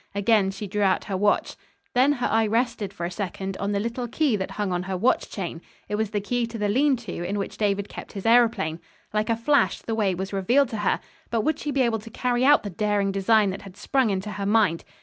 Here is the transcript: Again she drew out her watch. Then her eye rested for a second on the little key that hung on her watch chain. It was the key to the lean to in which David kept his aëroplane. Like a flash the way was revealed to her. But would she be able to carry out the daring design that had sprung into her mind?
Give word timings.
Again 0.15 0.49
she 0.49 0.65
drew 0.65 0.81
out 0.81 1.03
her 1.03 1.15
watch. 1.15 1.55
Then 1.93 2.13
her 2.13 2.25
eye 2.25 2.47
rested 2.47 2.91
for 2.91 3.05
a 3.05 3.11
second 3.11 3.55
on 3.57 3.71
the 3.71 3.79
little 3.79 4.07
key 4.07 4.35
that 4.35 4.49
hung 4.49 4.71
on 4.71 4.81
her 4.81 4.97
watch 4.97 5.29
chain. 5.29 5.61
It 5.87 5.93
was 5.93 6.09
the 6.09 6.19
key 6.19 6.47
to 6.47 6.57
the 6.57 6.69
lean 6.69 6.95
to 7.05 7.23
in 7.23 7.37
which 7.37 7.55
David 7.57 7.87
kept 7.87 8.13
his 8.13 8.23
aëroplane. 8.23 8.79
Like 9.13 9.29
a 9.29 9.35
flash 9.37 9.79
the 9.83 9.93
way 9.93 10.15
was 10.15 10.33
revealed 10.33 10.69
to 10.69 10.77
her. 10.77 10.99
But 11.29 11.41
would 11.41 11.59
she 11.59 11.69
be 11.69 11.83
able 11.83 11.99
to 11.99 12.09
carry 12.09 12.43
out 12.43 12.63
the 12.63 12.71
daring 12.71 13.11
design 13.11 13.51
that 13.51 13.61
had 13.61 13.77
sprung 13.77 14.09
into 14.09 14.31
her 14.31 14.45
mind? 14.47 14.83